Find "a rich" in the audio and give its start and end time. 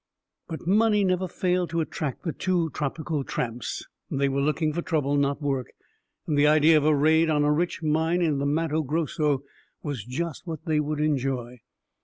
7.43-7.83